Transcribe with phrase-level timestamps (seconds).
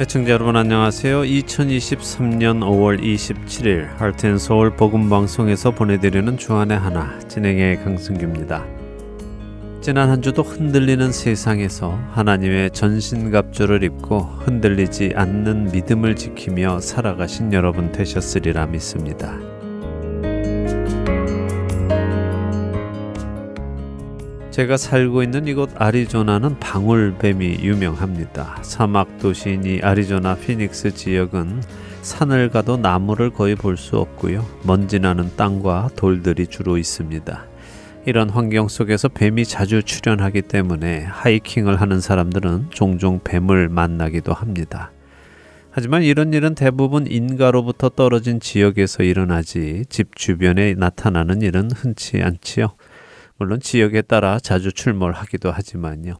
[0.00, 1.22] 애청자 여러분 안녕하세요.
[1.22, 8.64] 2023년 5월 27일 할텐 서울 복음 방송에서 보내드리는 주안의 하나 진행의 강승규입니다.
[9.80, 18.66] 지난 한 주도 흔들리는 세상에서 하나님의 전신갑주를 입고 흔들리지 않는 믿음을 지키며 살아가신 여러분 되셨으리라
[18.66, 19.47] 믿습니다.
[24.58, 28.58] 제가 살고 있는 이곳 아리조나는 방울뱀이 유명합니다.
[28.62, 31.62] 사막 도시인 이 아리조나 피닉스 지역은
[32.02, 34.44] 산을 가도 나무를 거의 볼 수 없고요.
[34.64, 37.46] 먼지 나는 땅과 돌들이 주로 있습니다.
[38.04, 44.90] 이런 환경 속에서 뱀이 자주 출현하기 때문에 하이킹을 하는 사람들은 종종 뱀을 만나기도 합니다.
[45.70, 52.70] 하지만 이런 일은 대부분 인가로부터 떨어진 지역에서 일어나지 집 주변에 나타나는 일은 흔치 않지요.
[53.38, 56.16] 물론 지역에 따라 자주 출몰하기도 하지만요.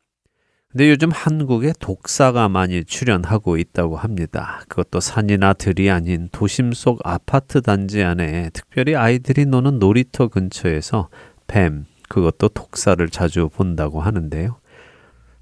[0.71, 4.61] 근데 요즘 한국에 독사가 많이 출현하고 있다고 합니다.
[4.69, 11.09] 그것도 산이나 들이 아닌 도심 속 아파트 단지 안에 특별히 아이들이 노는 놀이터 근처에서
[11.47, 14.59] 뱀, 그것도 독사를 자주 본다고 하는데요.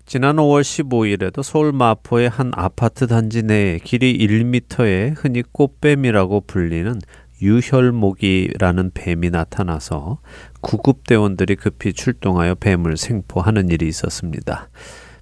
[0.06, 7.00] 지난 5월 15일에도 서울 마포의 한 아파트 단지 내에 길이 1m의 흔히 꽃뱀이라고 불리는
[7.42, 10.20] 유혈목이라는 뱀이 나타나서
[10.66, 14.68] 구급대원들이 급히 출동하여 뱀을 생포하는 일이 있었습니다.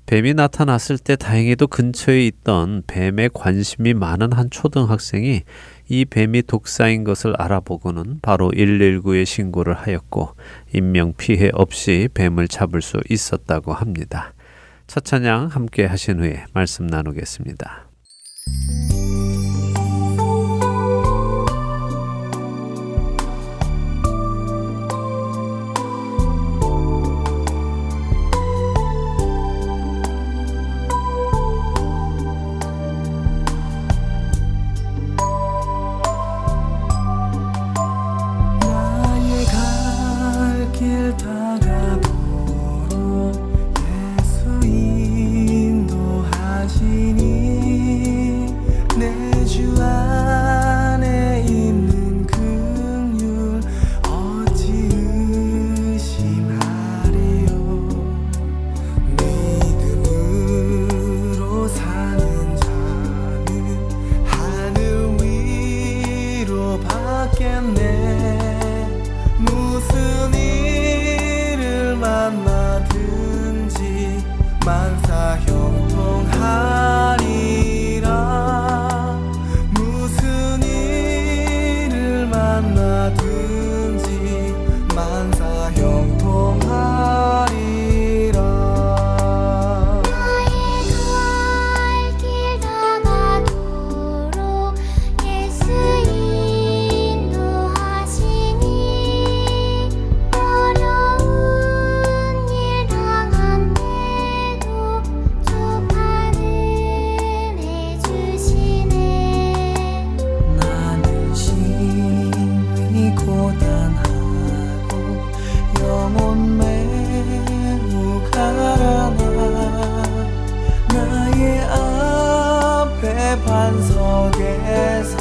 [0.07, 5.43] 뱀이 나타났을 때 다행히도 근처에 있던 뱀에 관심이 많은 한 초등학생이
[5.89, 10.35] 이 뱀이 독사인 것을 알아보고는 바로 119에 신고를 하였고
[10.73, 14.33] 인명 피해 없이 뱀을 잡을 수 있었다고 합니다.
[14.87, 17.89] 첫 찬양 함께 하신 후에 말씀 나누겠습니다.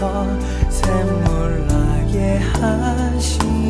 [0.03, 0.37] 건
[0.69, 3.62] 샘물나게 하신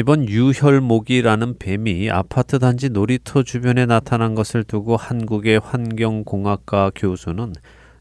[0.00, 7.52] 이번 유혈목이라는 뱀이 아파트 단지 놀이터 주변에 나타난 것을 두고 한국의 환경공학과 교수는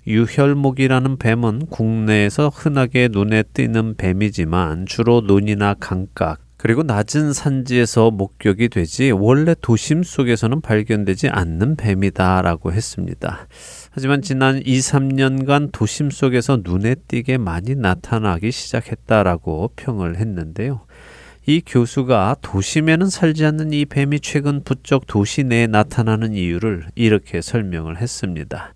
[0.08, 9.12] 유혈목이라는 뱀은 국내에서 흔하게 눈에 띄는 뱀이지만 주로 논이나 강가 그리고 낮은 산지에서 목격이 되지
[9.12, 13.46] 원래 도심 속에서는 발견되지 않는 뱀이다라고 했습니다.
[13.92, 20.86] 하지만 지난 2, 3년간 도심 속에서 눈에 띄게 많이 나타나기 시작했다라고 평을 했는데요.
[21.46, 28.02] 이 교수가 도심에는 살지 않는 이 뱀이 최근 부쩍 도시 내에 나타나는 이유를 이렇게 설명을
[28.02, 28.74] 했습니다.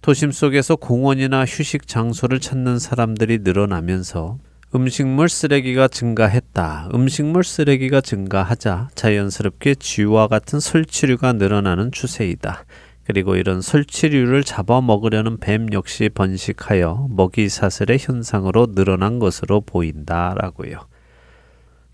[0.00, 4.38] 도심 속에서 공원이나 휴식 장소를 찾는 사람들이 늘어나면서
[4.74, 6.90] 음식물 쓰레기가 증가했다.
[6.94, 12.64] 음식물 쓰레기가 증가하자 자연스럽게 쥐와 같은 설치류가 늘어나는 추세이다.
[13.04, 20.80] 그리고 이런 설치류를 잡아먹으려는 뱀 역시 번식하여 먹이 사슬의 현상으로 늘어난 것으로 보인다라고요.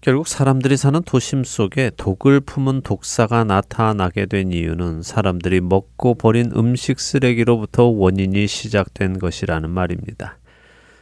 [0.05, 7.01] 결국 사람들이 사는 도심 속에 독을 품은 독사가 나타나게 된 이유는 사람들이 먹고 버린 음식
[7.01, 10.37] 쓰레기로부터 원인이 시작된 것이라는 말입니다.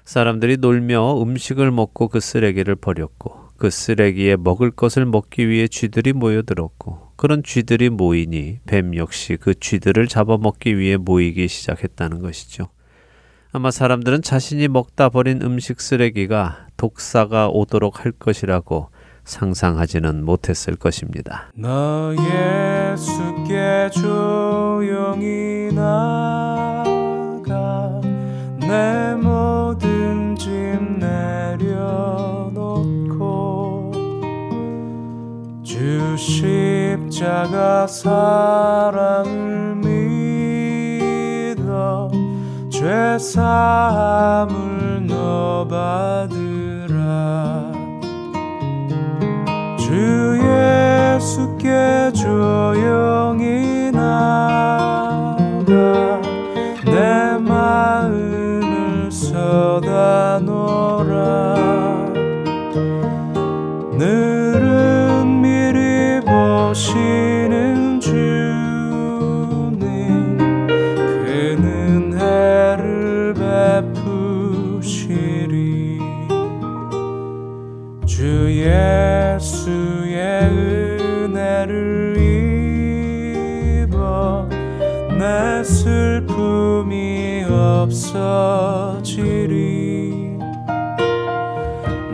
[0.05, 7.15] 사람들이 놀며 음식을 먹고 그 쓰레기를 버렸고 그 쓰레기에 먹을 것을 먹기 위해 쥐들이 모여들었고
[7.17, 12.69] 그런 쥐들이 모이니 뱀 역시 그 쥐들을 잡아먹기 위해 모이기 시작했다는 것이죠.
[13.55, 18.92] 아마 사람들은 자신이 먹다 버린 음식 쓰레기가 독사가 오도록 할 것이라고
[19.25, 21.51] 상상하지는 못했을 것입니다.
[21.55, 26.83] 너 예수께 조용히 나가
[28.59, 32.33] 내 모든 짐 내려놓고
[35.63, 39.77] 주 십자가 사랑을
[41.55, 42.11] 믿어
[42.71, 46.42] 죄 사함을 너 받으
[49.93, 49.99] 주
[51.19, 55.67] 예수께 조용히 나가
[56.87, 60.52] 내 마음을 쏟아 놓
[87.83, 89.53] 없어지리.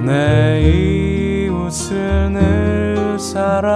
[0.04, 3.68] 내 이웃을 늘 사랑하여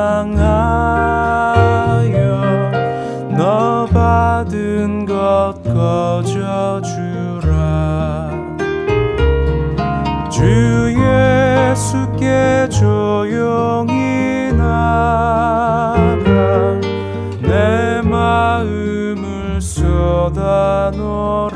[3.37, 7.03] 너 받은 것 거저주라.
[10.31, 16.07] 주 예수께 조용히 나가
[17.43, 21.52] 내 마음을 쏟아놓라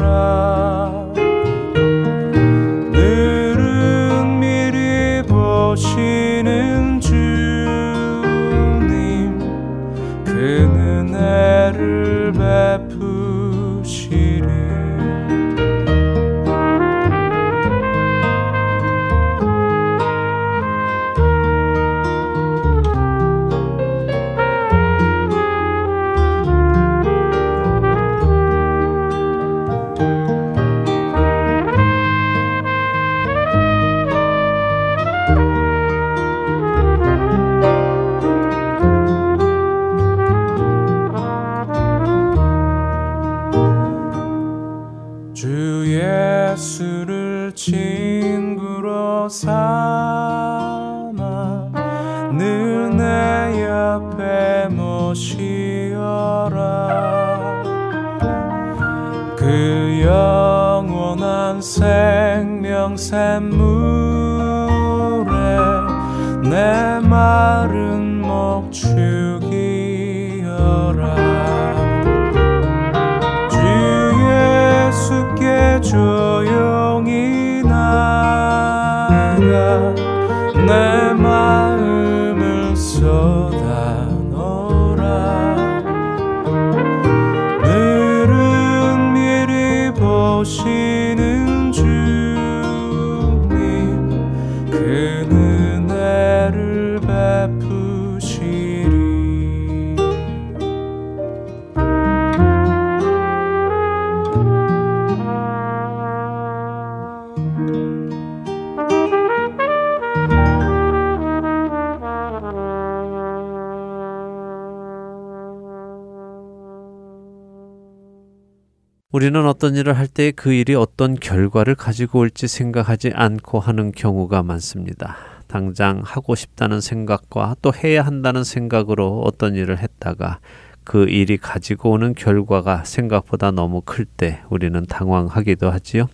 [119.57, 125.17] 어떤 일을 할 때 그 일이 어떤 결과를 가지고 올지 생각하지 않고 하는 경우가 많습니다.
[125.47, 130.41] 당장 하고 싶다는 생각과 또 해야 한다는 생각으로 어떤 일을 했다가
[130.85, 136.09] 그 일이 가지고 오는 결과가 생각보다 너무 클 때 우리는 당황하기도 하지요.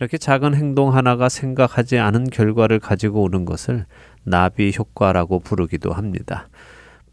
[0.00, 3.84] 이렇게 작은 행동 하나가 생각하지 않은 결과를 가지고 오는 것을
[4.24, 6.48] 나비 효과라고 부르기도 합니다.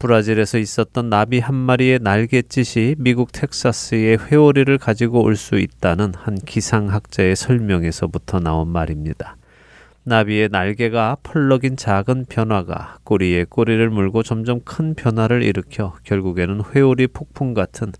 [0.00, 7.36] 브라질에서 있었던 나비 한 마리의 날갯짓이 미국 텍사스의 회오리를 가지고 올 수 있다는 한 기상학자의
[7.36, 9.36] 설명에서부터 나온 말입니다.
[10.04, 17.52] 나비의 날개가 펄럭인 작은 변화가 꼬리에 꼬리를 물고 점점 큰 변화를 일으켜 결국에는 회오리 폭풍
[17.52, 17.92] 같은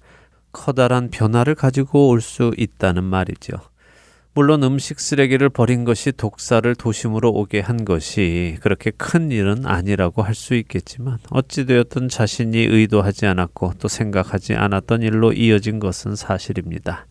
[0.53, 3.70] 커다란 변화를 가지고 올 수 있다는 말이죠.
[4.41, 10.35] 물론 음식 쓰레기를 버린 것이 독사를 도심으로 오게 한 것이 그렇게 큰 일은 아니라고 할
[10.35, 17.07] 수 있겠지만 어찌되었든 자신이 의도하지 않았고 또 생각하지 않았던 일로 이어진 것은 사실입니다.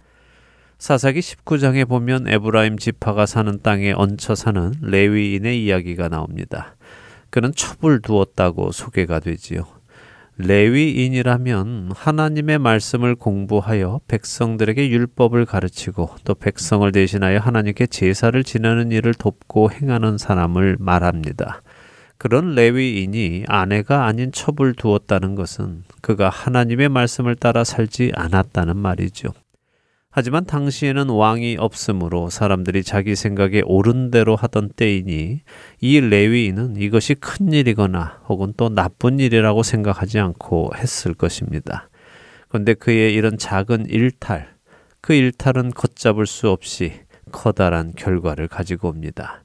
[0.79, 6.75] 사사기 19장에 보면 에브라임 지파가 사는 땅에 얹혀 사는 레위인의 이야기가 나옵니다.
[7.29, 9.78] 그는 첩을 두었다고 소개가 되지요.
[10.41, 19.71] 레위인이라면 하나님의 말씀을 공부하여 백성들에게 율법을 가르치고 또 백성을 대신하여 하나님께 제사를 지내는 일을 돕고
[19.71, 21.61] 행하는 사람을 말합니다.
[22.17, 29.33] 그런 레위인이 아내가 아닌 첩을 두었다는 것은 그가 하나님의 말씀을 따라 살지 않았다는 말이죠.
[30.11, 35.41] 하지만 당시에는 왕이 없으므로 사람들이 자기 생각에 옳은 대로 하던 때이니
[35.81, 41.89] 이 레위인은 이것이 큰 일이거나 혹은 또 나쁜 일이라고 생각하지 않고 했을 것입니다.
[42.47, 44.49] 그런데 그의 이런 작은 일탈,
[45.01, 46.93] 그 일탈은 걷잡을 수 없이
[47.31, 49.43] 커다란 결과를 가지고 옵니다.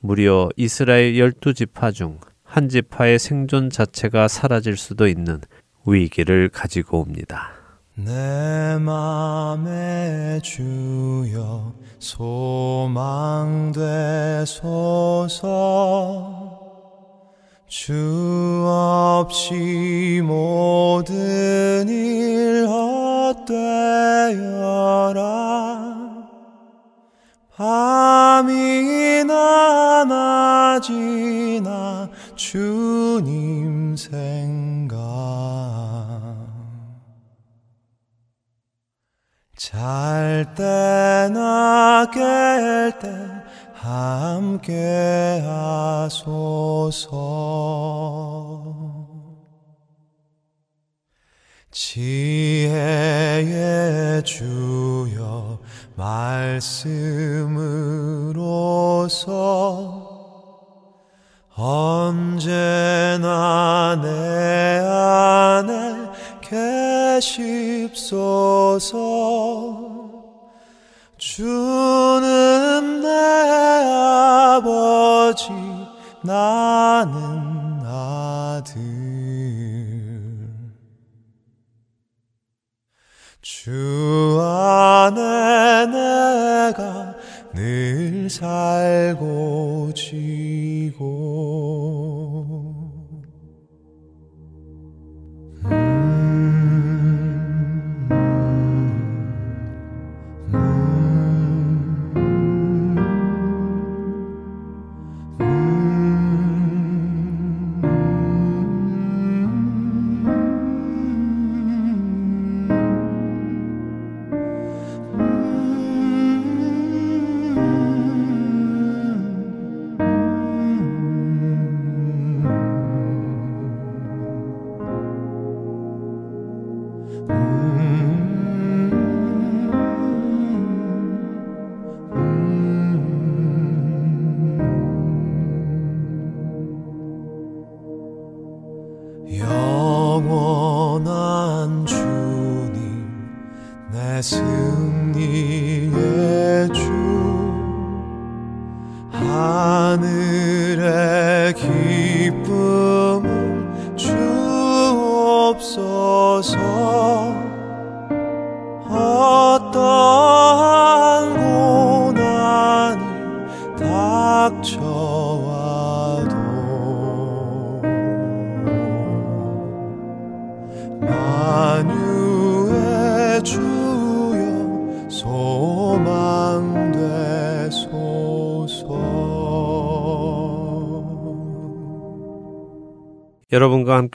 [0.00, 5.40] 무려 이스라엘 열두 지파 중 한 지파의 생존 자체가 사라질 수도 있는
[5.86, 7.50] 위기를 가지고 옵니다.
[7.94, 9.87] 내 맘에
[10.40, 13.78] 주여 소망되소서.
[17.66, 23.58] 주 없이 모든 일 헛되어라.
[27.54, 29.34] 밤이나
[30.78, 33.47] 낮이나 주님
[40.38, 43.08] 잘 때나 깰 때
[43.74, 47.08] 함께 하소서.
[51.72, 53.42] 지혜의
[54.24, 55.58] 주여
[55.96, 56.78] 말씀으로서
[61.56, 62.40] 언제나
[64.00, 66.08] 내 안에
[66.40, 68.08] 계십소서
[71.18, 73.08] 주는 내
[74.56, 75.50] 아버지
[76.22, 78.80] 나는 아들.
[83.42, 87.14] 주 안에 내가
[87.52, 91.17] 늘 살고 지고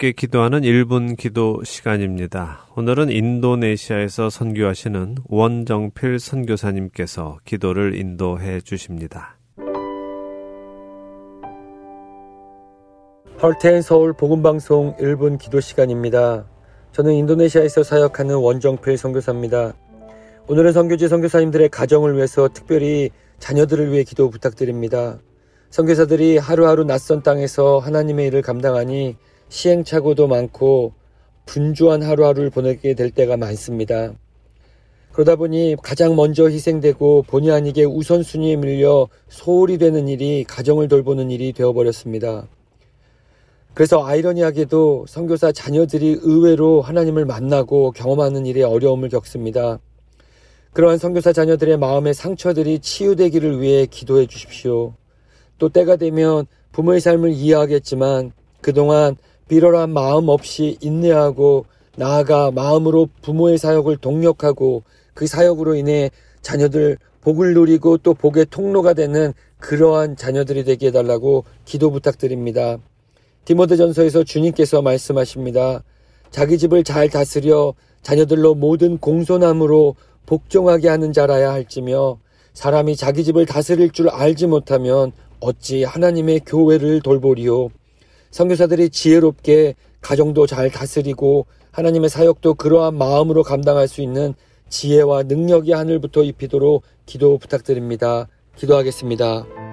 [0.03, 2.67] 함께 기도하는 1분 기도 시간입니다.
[2.75, 9.37] 오늘은 인도네시아에서 선교하시는 원정필 선교사님께서 기도를 인도해 주십니다.
[13.41, 16.49] 헐텐 서울 복음방송 1분 기도 시간입니다.
[16.91, 19.73] 저는 인도네시아에서 사역하는 원정필 선교사입니다.
[20.49, 25.17] 오늘은 선교지 선교사님들의 가정을 위해서 특별히 자녀들을 위해 기도 부탁드립니다.
[25.69, 29.15] 선교사들이 하루하루 낯선 땅에서 하나님의 일을 감당하니
[29.53, 30.93] 시행착오도 많고
[31.45, 34.11] 분주한 하루하루를 보내게 될 때가 많습니다.
[35.11, 41.53] 그러다 보니 가장 먼저 희생되고 본의 아니게 우선순위에 밀려 소홀히 되는 일이 가정을 돌보는 일이
[41.53, 42.47] 되어버렸습니다.
[43.75, 49.77] 그래서 아이러니하게도 선교사 자녀들이 의외로 하나님을 만나고 경험하는 일에 어려움을 겪습니다.
[50.73, 54.95] 그러한 선교사 자녀들의 마음의 상처들이 치유되기를 위해 기도해 주십시오.
[55.59, 58.31] 또 때가 되면 부모의 삶을 이해하겠지만
[58.61, 59.15] 그동안
[59.47, 64.83] 비열한 마음 없이 인내하고 나아가 마음으로 부모의 사역을 동력하고
[65.13, 66.09] 그 사역으로 인해
[66.41, 72.77] 자녀들 복을 누리고 또 복의 통로가 되는 그러한 자녀들이 되게 해달라고 기도 부탁드립니다.
[73.45, 75.83] 디모데전서에서 주님께서 말씀하십니다.
[76.31, 82.17] 자기 집을 잘 다스려 자녀들로 모든 공손함으로 복종하게 하는 자라야 할지며
[82.53, 87.69] 사람이 자기 집을 다스릴 줄 알지 못하면 어찌 하나님의 교회를 돌보리요.
[88.33, 94.33] 선교사들이 지혜롭게 가정도 잘 다스리고 하나님의 사역도 그러한 마음으로 감당할 수 있는
[94.69, 98.27] 지혜와 능력이 하늘부터 입히도록 기도 부탁드립니다.
[98.57, 99.72] 기도하겠습니다.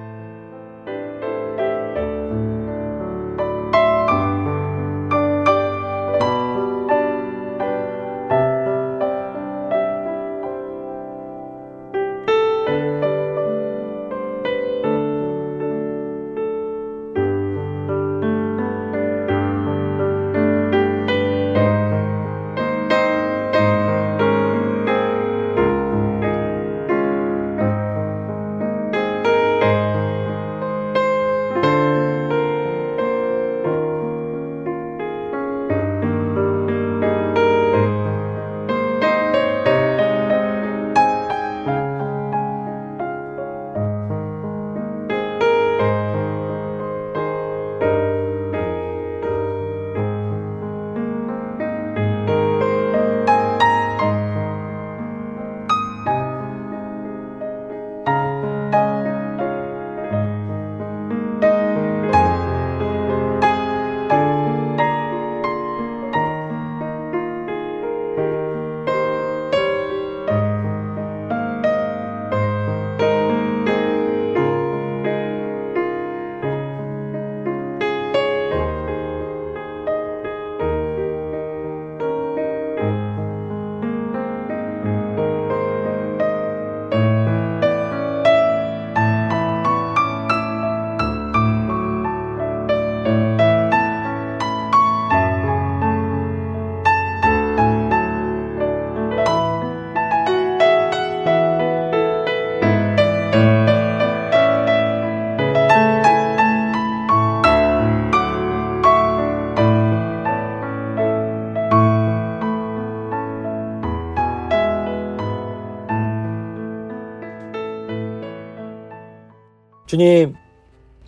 [119.90, 120.36] 주님,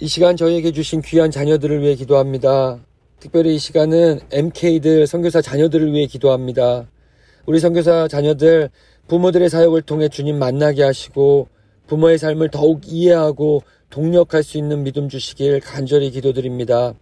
[0.01, 2.85] 이 시간 저희에게 주신 귀한 자녀들을 위해 기도합니다.
[3.21, 6.88] 특별히 이 시간은 MK들 선교사 자녀들을 위해 기도합니다.
[7.47, 8.71] 우리 선교사 자녀들
[9.07, 11.47] 부모들의 사역을 통해 주님 만나게 하시고
[11.87, 16.92] 부모의 삶을 더욱 이해하고 동력할 수 있는 믿음 주시길 간절히 기도드립니다.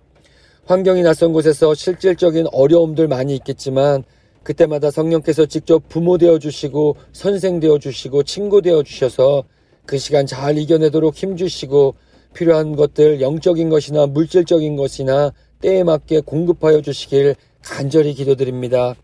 [0.66, 4.04] 환경이 낯선 곳에서 실질적인 어려움들 많이 있겠지만
[4.42, 9.44] 그때마다 성령께서 직접 부모 되어 주시고 선생 되어 주시고 친구 되어 주셔서
[9.86, 11.94] 그 시간 잘 이겨내도록 힘주시고
[12.34, 18.94] 필요한 것들 영적인 것이나 물질적인 것이나 때에 맞게 공급하여 주시길 간절히 기도드립니다.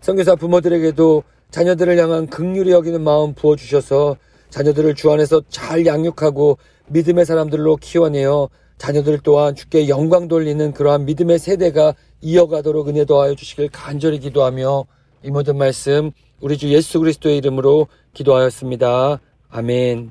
[0.00, 4.16] 성교사 부모들에게도 자녀들을 향한 극률이 여기는 마음 부어주셔서
[4.50, 6.58] 자녀들을 주 안에서 잘 양육하고
[6.88, 13.70] 믿음의 사람들로 키워내어 자녀들 또한 주께 영광 돌리는 그러한 믿음의 세대가 이어가도록 은혜 도하여 주시길
[13.70, 14.84] 간절히 기도하며
[15.24, 16.10] 이 모든 말씀
[16.40, 19.20] 우리 주 예수 그리스도의 이름으로 기도하였습니다.
[19.56, 20.10] 아멘.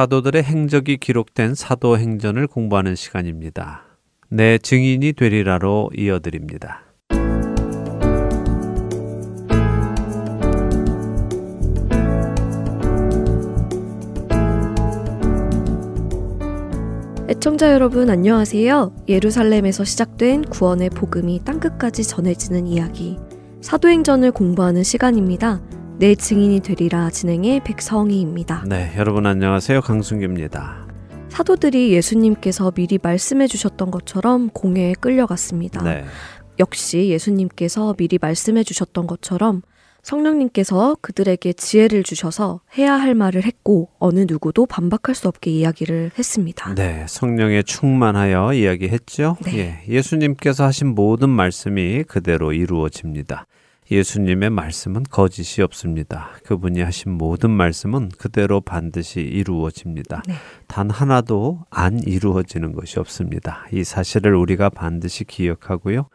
[0.00, 3.82] 사도들의 행적이 기록된 사도행전을 공부하는 시간입니다.
[4.30, 6.84] 내 증인이 되리라로 이어드립니다.
[17.28, 18.94] 애청자 여러분 안녕하세요.
[19.06, 23.18] 예루살렘에서 시작된 구원의 복음이 땅끝까지 전해지는 이야기
[23.60, 25.60] 사도행전을 공부하는 시간입니다.
[26.00, 28.64] 내 증인이 되리라 진행의 백성희입니다.
[28.66, 29.82] 네, 여러분 안녕하세요.
[29.82, 30.88] 강순기입니다.
[31.28, 35.84] 사도들이 예수님께서 미리 말씀해 주셨던 것처럼 공회에 끌려갔습니다.
[35.84, 36.06] 네.
[36.58, 39.60] 역시 예수님께서 미리 말씀해 주셨던 것처럼
[40.02, 46.74] 성령님께서 그들에게 지혜를 주셔서 해야 할 말을 했고 어느 누구도 반박할 수 없게 이야기를 했습니다.
[46.76, 49.36] 네, 성령에 충만하여 이야기했죠.
[49.44, 49.58] 네.
[49.58, 53.44] 예, 예수님께서 하신 모든 말씀이 그대로 이루어집니다.
[53.90, 56.30] 예수님의 말씀은 거짓이 없습니다.
[56.44, 60.22] 그분이 하신 모든 말씀은 그대로 반드시 이루어집니다.
[60.28, 60.34] 네.
[60.68, 63.66] 단 하나도 안 이루어지는 것이 없습니다.
[63.72, 66.08] 이 사실을 우리가 반드시 기억하고요.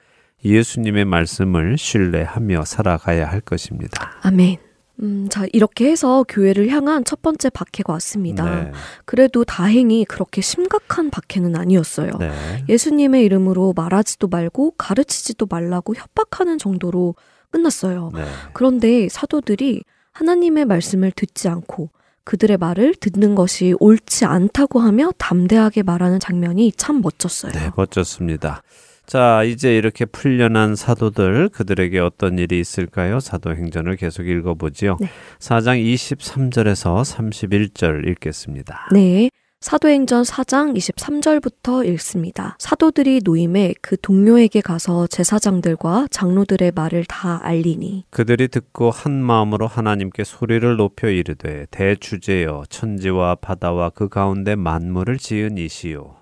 [0.45, 4.11] 예수님의 말씀을 신뢰하며 살아가야 할 것입니다.
[4.21, 4.57] 아멘.
[5.01, 8.63] 음, 자, 이렇게 해서 교회를 향한 첫 번째 박해가 왔습니다.
[8.63, 8.71] 네.
[9.03, 12.11] 그래도 다행히 그렇게 심각한 박해는 아니었어요.
[12.19, 12.31] 네.
[12.69, 17.15] 예수님의 이름으로 말하지도 말고 가르치지도 말라고 협박하는 정도로
[17.55, 18.11] 끝났어요.
[18.13, 18.25] 네.
[18.53, 21.89] 그런데 사도들이 하나님의 말씀을 듣지 않고
[22.23, 27.51] 그들의 말을 듣는 것이 옳지 않다고 하며 담대하게 말하는 장면이 참 멋졌어요.
[27.51, 28.63] 네, 멋졌습니다.
[29.05, 33.19] 자, 이제 이렇게 풀려난 사도들 그들에게 어떤 일이 있을까요?
[33.19, 34.97] 사도행전을 계속 읽어보지요.
[34.99, 35.09] 네.
[35.39, 38.89] 4장 23절에서 31절 읽겠습니다.
[38.91, 39.29] 네.
[39.61, 42.55] 사도행전 4장 23절부터 읽습니다.
[42.59, 50.23] 사도들이 노임에 그 동료에게 가서 제사장들과 장로들의 말을 다 알리니 그들이 듣고 한 마음으로 하나님께
[50.23, 56.17] 소리를 높여 이르되 대주제여 천지와 바다와 그 가운데 만물을 지은 이시요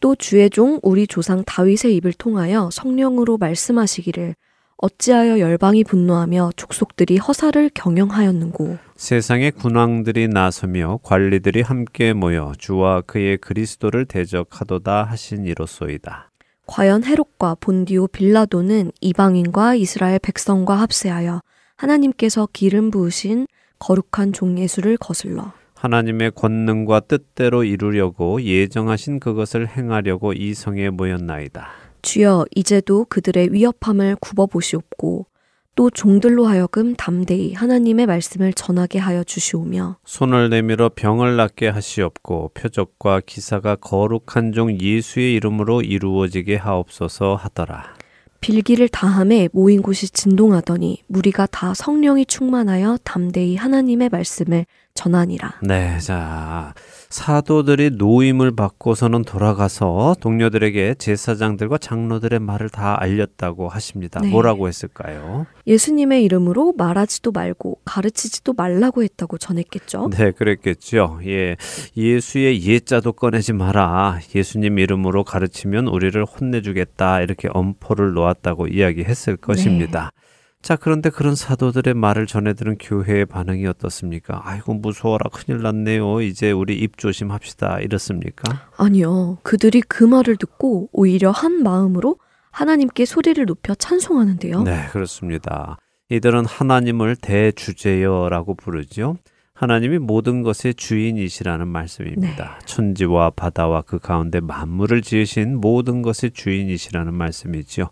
[0.00, 4.34] 또 주의 종 우리 조상 다윗의 입을 통하여 성령으로 말씀하시기를
[4.82, 14.06] 어찌하여 열방이 분노하며 족속들이 허사를 경영하였는고 세상의 군왕들이 나서며 관리들이 함께 모여 주와 그의 그리스도를
[14.06, 16.30] 대적하도다 하신 이로소이다.
[16.66, 21.40] 과연 헤롯과 본디오 빌라도는 이방인과 이스라엘 백성과 합세하여
[21.76, 23.46] 하나님께서 기름 부으신
[23.78, 31.79] 거룩한 종 예수를 거슬러 하나님의 권능과 뜻대로 이루려고 예정하신 그것을 행하려고 이 성에 모였나이다.
[32.02, 35.26] 주여 이제도 그들의 위협함을 굽어 보시옵고
[35.76, 43.20] 또 종들로 하여금 담대히 하나님의 말씀을 전하게 하여 주시오며 손을 내밀어 병을 낫게 하시옵고 표적과
[43.24, 47.94] 기사가 거룩한 종 예수의 이름으로 이루어지게 하옵소서 하더라.
[48.40, 55.60] 빌기를 다함에 모인 곳이 진동하더니 무리가 다 성령이 충만하여 담대히 하나님의 말씀을 전하니라.
[55.62, 56.74] 네, 자,
[57.10, 64.20] 사도들이 노임을 받고서는 돌아가서 동료들에게 제사장들과 장로들의 말을 다 알렸다고 하십니다.
[64.20, 64.30] 네.
[64.30, 65.46] 뭐라고 했을까요?
[65.66, 70.10] 예수님의 이름으로 말하지도 말고 가르치지도 말라고 했다고 전했겠죠.
[70.10, 71.18] 네, 그랬겠죠.
[71.26, 71.56] 예.
[71.96, 74.20] 예수의 예자도 꺼내지 마라.
[74.32, 77.22] 예수님 이름으로 가르치면 우리를 혼내주겠다.
[77.22, 80.12] 이렇게 엄포를 놓았다고 이야기했을 것입니다.
[80.62, 84.42] 자, 그런데 그런 사도들의 말을 전해 들은 교회의 반응이 어떻습니까?
[84.44, 85.30] 아이고, 무서워라.
[85.32, 86.20] 큰일 났네요.
[86.20, 87.80] 이제 우리 입 조심합시다.
[87.80, 88.68] 이렇습니까?
[88.76, 89.38] 아니요.
[89.42, 92.18] 그들이 그 말을 듣고 오히려 한 마음으로
[92.50, 94.62] 하나님께 소리를 높여 찬송하는데요.
[94.64, 95.78] 네, 그렇습니다.
[96.10, 99.16] 이들은 하나님을 대주제여라고 부르죠.
[99.54, 102.58] 하나님이 모든 것의 주인이시라는 말씀입니다.
[102.64, 107.90] 천지와 바다와 그 가운데 만물을 지으신 모든 것의 주인이시라는 말씀이지요.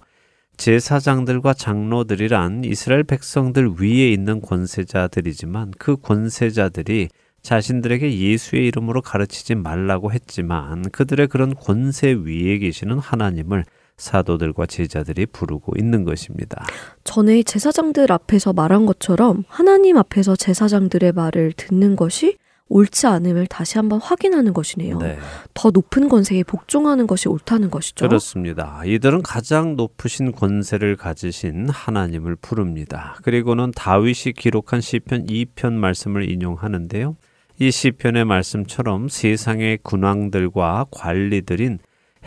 [0.59, 7.09] 제사장들과 장로들이란 이스라엘 백성들 위에 있는 권세자들이지만 그 권세자들이
[7.43, 13.65] 자신들에게 예수의 이름으로 가르치지 말라고 했지만 그들의 그런 권세 위에 계시는 하나님을
[13.97, 16.67] 사도들과 제자들이 부르고 있는 것입니다.
[17.05, 22.37] 전에 제사장들 앞에서 말한 것처럼 하나님 앞에서 제사장들의 말을 듣는 것이
[22.69, 24.99] 옳지 않음을 다시 한번 확인하는 것이네요.
[24.99, 25.19] 네.
[25.55, 28.07] 더 높은 권세에 복종하는 것이 옳다는 것이죠.
[28.07, 28.83] 그렇습니다.
[28.85, 33.17] 이들은 가장 높으신 권세를 가지신 하나님을 부릅니다.
[33.23, 37.17] 그리고는 다윗이 기록한 시편 2편 말씀을 인용하는데요.
[37.61, 41.81] 이 시편의 말씀처럼 세상의 군왕들과 관리들인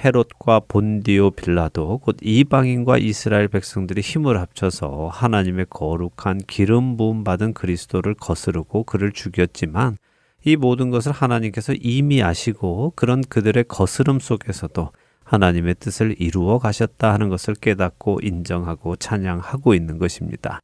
[0.03, 8.15] 헤롯과 본디오 빌라도 곧 이방인과 이스라엘 백성들이 힘을 합쳐서 하나님의 거룩한 기름 부음 받은 그리스도를
[8.15, 9.97] 거스르고 그를 죽였지만
[10.43, 14.91] 이 모든 것을 하나님께서 이미 아시고 그런 그들의 거스름 속에서도
[15.23, 20.59] 하나님의 뜻을 이루어 가셨다 하는 것을 깨닫고 인정하고 찬양하고 있는 것입니다.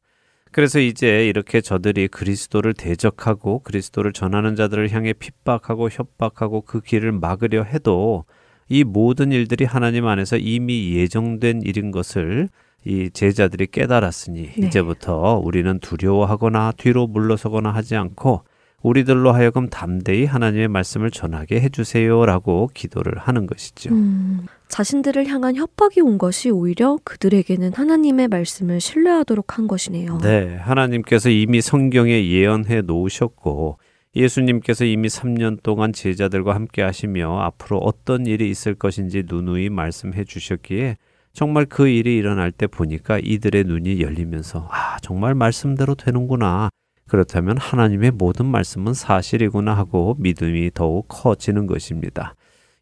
[0.50, 7.62] 그래서 이제 이렇게 저들이 그리스도를 대적하고 그리스도를 전하는 자들을 향해 핍박하고 협박하고 그 길을 막으려
[7.62, 8.24] 해도
[8.68, 12.48] 이 모든 일들이 하나님 안에서 이미 예정된 일인 것을
[12.84, 14.66] 이 제자들이 깨달았으니 네.
[14.66, 18.42] 이제부터 우리는 두려워하거나 뒤로 물러서거나 하지 않고
[18.82, 23.90] 우리들로 하여금 담대히 하나님의 말씀을 전하게 해주세요라고 기도를 하는 것이죠.
[23.92, 30.18] 음, 자신들을 향한 협박이 온 것이 오히려 그들에게는 하나님의 말씀을 신뢰하도록 한 것이네요.
[30.18, 33.78] 네, 하나님께서 이미 성경에 예언해 놓으셨고
[34.14, 40.96] 예수님께서 이미 3년 동안 제자들과 함께 하시며 앞으로 어떤 일이 있을 것인지 누누이 말씀해 주셨기에
[41.32, 46.70] 정말 그 일이 일어날 때 보니까 이들의 눈이 열리면서 아, 정말 말씀대로 되는구나.
[47.08, 52.34] 그렇다면 하나님의 모든 말씀은 사실이구나 하고 믿음이 더욱 커지는 것입니다.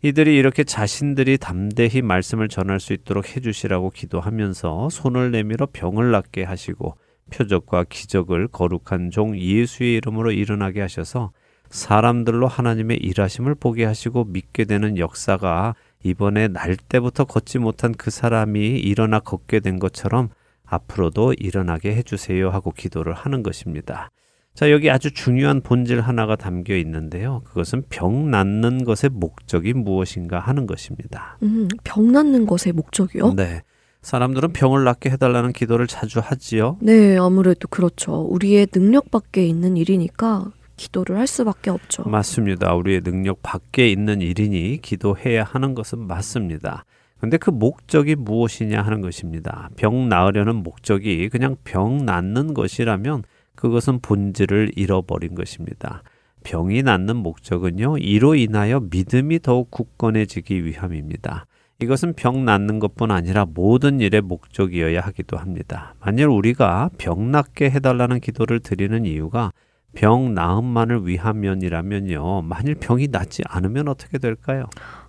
[0.02, 6.96] 이들이 이렇게 자신들이 담대히 말씀을 전할 수 있도록 해주시라고 기도하면서 손을 내밀어 병을 낫게 하시고
[7.30, 11.32] 표적과 기적을 거룩한 종 예수의 이름으로 일어나게 하셔서
[11.70, 18.78] 사람들로 하나님의 일하심을 보게 하시고 믿게 되는 역사가 이번에 날 때부터 걷지 못한 그 사람이
[18.78, 20.28] 일어나 걷게 된 것처럼
[20.66, 24.11] 앞으로도 일어나게 해주세요 하고 기도를 하는 것입니다.
[24.55, 27.42] 자, 여기 아주 중요한 본질 하나가 담겨 있는데요.
[27.44, 31.37] 그것은 병 낫는 것의 목적이 무엇인가 하는 것입니다.
[31.42, 33.35] 음, 병 낫는 것의 목적이요?
[33.35, 33.62] 네.
[34.00, 36.79] 사람들은 병을 낫게 해달라는 기도를 자주 하지요.
[36.81, 38.22] 네, 아무래도 그렇죠.
[38.22, 42.05] 우리의 능력 밖에 있는 일이니까 기도를 할 수밖에 없죠.
[42.05, 42.74] 맞습니다.
[42.74, 46.85] 우리의 능력 밖에 있는 일이니 기도해야 하는 것은 맞습니다.
[47.18, 49.70] 근데 그 목적이 무엇이냐 하는 것입니다.
[49.76, 53.24] 병 나으려는 목적이 그냥 병 낫는 것이라면
[53.55, 56.02] 그것은 본질을 잃어버린 것입니다.
[56.44, 61.46] 병이 낫는 목적은요, 이로 인하여 믿음이 더욱 굳건해지기 위함입니다.
[61.81, 65.94] 이것은 병 낫는 것뿐 아니라 모든 일의 목적이어야 하기도 합니다.
[66.00, 69.52] 만일 우리가 병 낫게 해달라는 기도를 드리는 이유가
[69.94, 72.42] 병 나음만을 위하면이라면요.
[72.42, 74.66] 만일 병이 낫지 않으면 어떻게 될까요?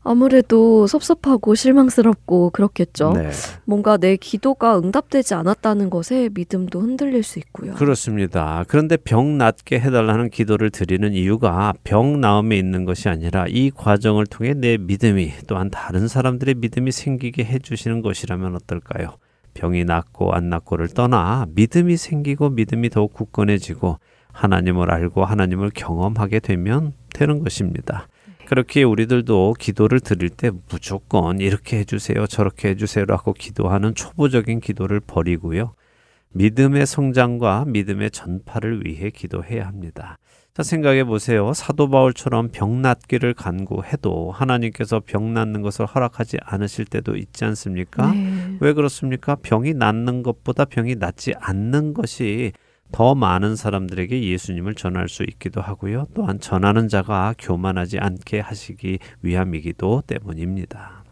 [0.08, 3.12] 아무래도 섭섭하고 실망스럽고 그렇겠죠.
[3.12, 3.30] 네.
[3.66, 7.74] 뭔가 내 기도가 응답되지 않았다는 것에 믿음도 흔들릴 수 있고요.
[7.74, 8.64] 그렇습니다.
[8.70, 14.54] 그런데 병 낫게 해달라는 기도를 드리는 이유가 병 나음에 있는 것이 아니라 이 과정을 통해
[14.54, 19.18] 내 믿음이 또한 다른 사람들의 믿음이 생기게 해주시는 것이라면 어떨까요?
[19.56, 23.98] 병이 낫고 안 낫고를 떠나 믿음이 생기고 믿음이 더욱 굳건해지고
[24.32, 28.08] 하나님을 알고 하나님을 경험하게 되면 되는 것입니다.
[28.48, 35.74] 그렇게 우리들도 기도를 드릴 때 무조건 이렇게 해주세요, 저렇게 해주세요라고 기도하는 초보적인 기도를 버리고요.
[36.30, 40.18] 믿음의 성장과 믿음의 전파를 위해 기도해야 합니다.
[40.54, 41.54] 자, 생각해 보세요.
[41.54, 48.14] 사도 바울처럼 병 낫기를 간구해도 하나님께서 병 낫는 것을 허락하지 않으실 때도 있지 않습니까?
[48.14, 48.56] 네.
[48.62, 49.36] 왜 그렇습니까?
[49.36, 52.54] 병이 낫는 것보다 병이 낫지 않는 것이
[52.92, 56.08] 더 많은 사람들에게 예수님을 전할 수 있기도 하고요.
[56.14, 61.04] 또한 전하는 자가 교만하지 않게 하시기 위함이기도 때문입니다.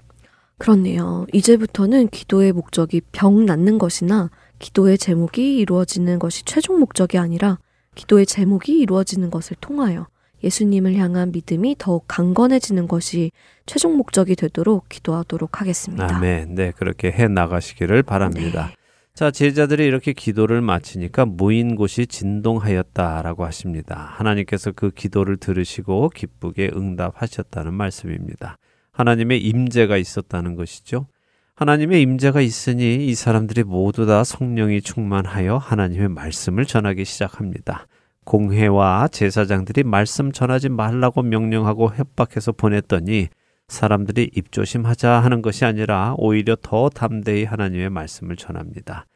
[0.57, 1.25] 그렇네요.
[1.33, 7.59] 이제부터는 기도의 목적이 병 낫는 것이나 기도의 제목이 이루어지는 것이 최종 목적이 아니라
[7.95, 10.07] 기도의 제목이 이루어지는 것을 통하여
[10.43, 13.31] 예수님을 향한 믿음이 더욱 강건해지는 것이
[13.65, 16.15] 최종 목적이 되도록 기도하도록 하겠습니다.
[16.15, 16.55] 아멘.
[16.55, 18.67] 네, 그렇게 해 나가시기를 바랍니다.
[18.69, 18.84] 네.
[19.15, 23.95] 자, 제자들이 이렇게 기도를 마치니까 모인 곳이 진동하였다라고 하십니다.
[23.95, 28.57] 하나님께서 그 기도를 들으시고 기쁘게 응답하셨다는 말씀입니다.
[28.91, 31.07] 하나님의 임재가 있었다는 것이죠.
[31.55, 37.87] 하나님의 임재가 있으니 이 사람들이 모두 다 성령이 충만하여 하나님의 말씀을 전하기 시작합니다.
[38.25, 43.29] 공회와 제사장들이 말씀 전하지 말라고 명령하고 협박해서 보냈더니
[43.67, 49.07] 사람들이 입조심하자 하는 것이 아니라 오히려 더 담대히 하나님의 말씀을 전합니다.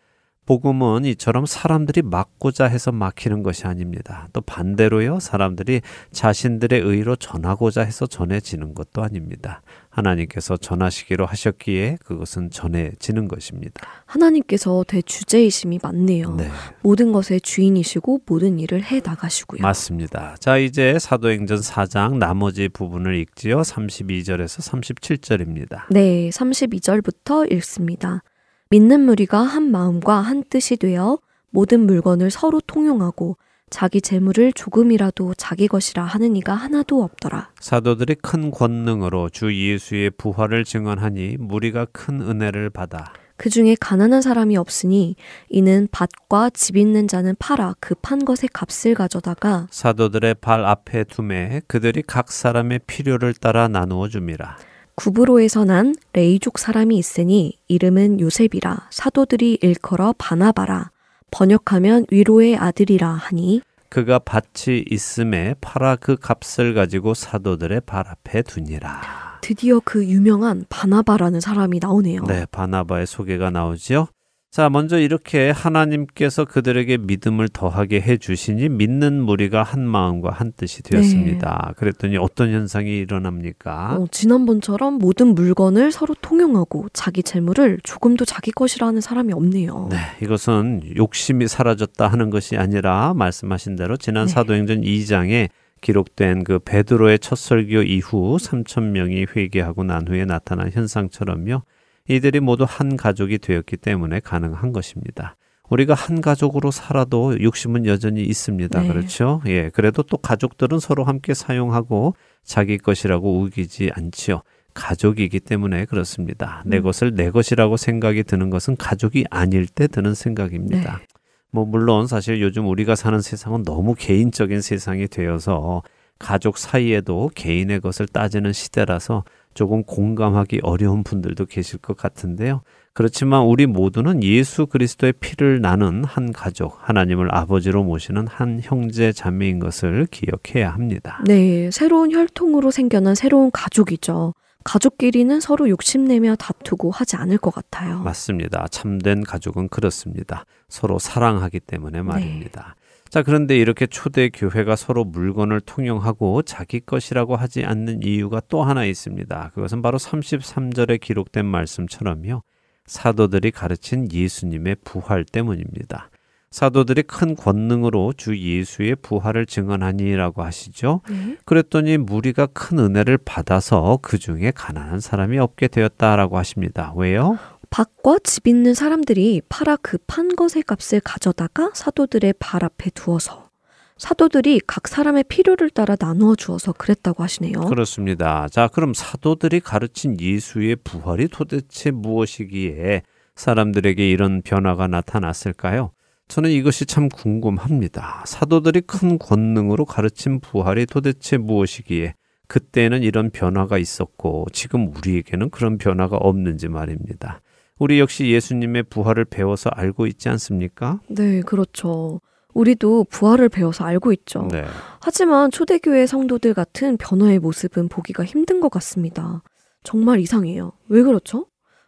[0.45, 4.27] 복음은 이처럼 사람들이 막고자 해서 막히는 것이 아닙니다.
[4.33, 5.81] 또 반대로요, 사람들이
[6.11, 9.61] 자신들의 의로 전하고자 해서 전해지는 것도 아닙니다.
[9.89, 13.87] 하나님께서 전하시기로 하셨기에 그것은 전해지는 것입니다.
[14.05, 16.35] 하나님께서 대주제이심이 많네요.
[16.35, 16.49] 네,
[16.81, 19.61] 모든 것의 주인이시고 모든 일을 해 나가시고요.
[19.61, 20.35] 맞습니다.
[20.39, 23.61] 자, 이제 사도행전 4장 나머지 부분을 읽지요.
[23.61, 25.91] 32절에서 37절입니다.
[25.91, 28.23] 네, 32절부터 읽습니다.
[28.69, 31.17] 믿는 무리가 한 마음과 한 뜻이 되어
[31.49, 33.37] 모든 물건을 서로 통용하고
[33.69, 37.49] 자기 재물을 조금이라도 자기 것이라 하는 이가 하나도 없더라.
[37.59, 44.57] 사도들이 큰 권능으로 주 예수의 부활을 증언하니 무리가 큰 은혜를 받아 그 중에 가난한 사람이
[44.57, 45.15] 없으니
[45.47, 51.61] 이는 밭과 집 있는 자는 팔아 그 판 것의 값을 가져다가 사도들의 발 앞에 두매
[51.67, 54.57] 그들이 각 사람의 필요를 따라 나누어 줌이라.
[54.95, 60.91] 구브로에서 난 레이족 사람이 있으니 이름은 요셉이라 사도들이 일컬어 바나바라
[61.31, 69.01] 번역하면 위로의 아들이라 하니 그가 밭이 있음에 팔아 그 값을 가지고 사도들의 발 앞에 두니라.
[69.41, 72.23] 드디어 그 유명한 바나바라는 사람이 나오네요.
[72.23, 74.07] 네, 바나바의 소개가 나오지요.
[74.51, 80.81] 자, 먼저 이렇게 하나님께서 그들에게 믿음을 더하게 해 주시니 믿는 무리가 한 마음과 한 뜻이
[80.81, 81.65] 되었습니다.
[81.67, 81.73] 네.
[81.77, 83.97] 그랬더니 어떤 현상이 일어납니까?
[83.97, 89.89] 어, 지난번처럼 모든 물건을 서로 통용하고 자기 재물을 조금도 자기 것이라는 사람이 없네요.
[89.91, 94.33] 네, 이것은 욕심이 사라졌다 하는 것이 아니라 말씀하신 대로 지난 네.
[94.33, 95.49] 사도행전 2장에
[95.81, 101.61] 기록된 그 베드로의 첫 설교 이후 3천 명이 회개하고 난 후에 나타난 현상처럼요.
[102.09, 105.35] 이들이 모두 한 가족이 되었기 때문에 가능한 것입니다.
[105.69, 108.81] 우리가 한 가족으로 살아도 욕심은 여전히 있습니다.
[108.81, 108.87] 네.
[108.87, 109.41] 그렇죠?
[109.45, 109.69] 예.
[109.69, 114.41] 그래도 또 가족들은 서로 함께 사용하고 자기 것이라고 우기지 않지요.
[114.73, 116.63] 가족이기 때문에 그렇습니다.
[116.65, 116.71] 음.
[116.71, 120.97] 내 것을 내 것이라고 생각이 드는 것은 가족이 아닐 때 드는 생각입니다.
[120.97, 121.05] 네.
[121.51, 125.83] 뭐 물론 사실 요즘 우리가 사는 세상은 너무 개인적인 세상이 되어서
[126.17, 129.23] 가족 사이에도 개인의 것을 따지는 시대라서
[129.59, 132.61] 조금 공감하기 어려운 분들도 계실 것 같은데요.
[132.93, 139.59] 그렇지만 우리 모두는 예수 그리스도의 피를 나는 한 가족, 하나님을 아버지로 모시는 한 형제 자매인
[139.59, 141.21] 것을 기억해야 합니다.
[141.25, 144.33] 네, 새로운 혈통으로 생겨난 새로운 가족이죠.
[144.63, 147.99] 가족끼리는 서로 욕심내며 다투고 하지 않을 것 같아요.
[147.99, 148.65] 맞습니다.
[148.71, 150.45] 참된 가족은 그렇습니다.
[150.69, 152.75] 서로 사랑하기 때문에 말입니다.
[152.77, 152.78] 네.
[153.09, 158.85] 자, 그런데 이렇게 초대 교회가 서로 물건을 통용하고 자기 것이라고 하지 않는 이유가 또 하나
[158.85, 159.51] 있습니다.
[159.55, 162.43] 그것은 바로 33절에 기록된 말씀처럼요.
[162.85, 166.11] 사도들이 가르친 예수님의 부활 때문입니다.
[166.51, 171.01] 사도들이 큰 권능으로 주 예수의 부활을 증언하니라고 하시죠.
[171.09, 171.37] 네.
[171.45, 176.93] 그랬더니 무리가 큰 은혜를 받아서 그 중에 가난한 사람이 없게 되었다라고 하십니다.
[176.95, 177.37] 왜요?
[177.69, 183.49] 밭과 집 있는 사람들이 팔아 그 판 것의 값을 가져다가 사도들의 발 앞에 두어서
[183.97, 187.59] 사도들이 각 사람의 필요를 따라 나누어 주어서 그랬다고 하시네요.
[187.61, 188.47] 그렇습니다.
[188.49, 193.01] 자, 그럼 사도들이 가르친 예수의 부활이 도대체 무엇이기에
[193.35, 195.91] 사람들에게 이런 변화가 나타났을까요?
[196.29, 198.23] 저는 이것이 참 궁금합니다.
[198.25, 202.13] 사도들이 큰 권능으로 가르친 부활이 도대체 무엇이기에
[202.47, 207.41] 그때는 이런 변화가 있었고 지금 우리에게는 그런 변화가 없는지 말입니다.
[207.79, 210.99] 우리 역시 예수님의 부활을 배워서 알고 있지 않습니까?
[211.07, 212.21] 네, 그렇죠.
[212.53, 214.47] 우리도 부활을 배워서 알고 있죠.
[214.51, 214.65] 네.
[214.99, 219.41] 하지만 초대교회 성도들 같은 변화의 모습은 보기가 힘든 것 같습니다.
[219.83, 220.73] 정말 이상해요.
[220.89, 221.45] 왜 그렇죠?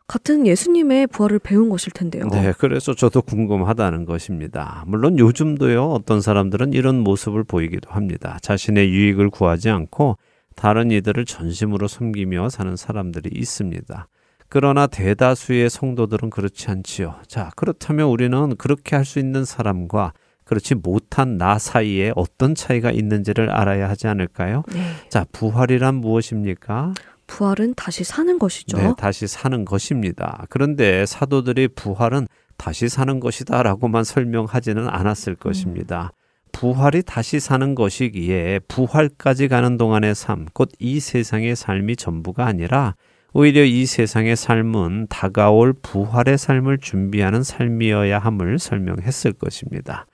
[0.08, 2.28] 같은 예수님의 부활을 배운 것일 텐데요.
[2.28, 4.84] 네, 그래서 저도 궁금하다는 것입니다.
[4.88, 8.38] 물론 요즘도요, 어떤 사람들은 이런 모습을 보이기도 합니다.
[8.42, 10.18] 자신의 유익을 구하지 않고
[10.56, 14.08] 다른 이들을 전심으로 섬기며 사는 사람들이 있습니다.
[14.52, 17.16] 그러나 대다수의 성도들은 그렇지 않지요.
[17.26, 20.12] 자, 그렇다면 우리는 그렇게 할 수 있는 사람과
[20.44, 24.64] 그렇지 못한 나 사이에 어떤 차이가 있는지를 알아야 하지 않을까요?
[24.74, 24.82] 네.
[25.08, 26.94] 자, 부활이란 무엇입니까?
[27.28, 28.78] 부활은 다시 사는 것이죠.
[28.78, 30.46] 네, 다시 사는 것입니다.
[30.50, 32.28] 그런데 사도들이 부활은
[32.58, 35.36] 다시 사는 것이다라고만 설명하지는 않았을 음.
[35.40, 36.12] 것입니다.
[36.52, 42.96] 부활이 다시 사는 것이기에 부활까지 가는 동안의 삶, 곧 이 세상의 삶이 전부가 아니라
[43.34, 50.06] 오히려 이 세상의 삶은 다가올 부활의 삶을 준비하는 삶이어야 함을 설명했을 것입니다.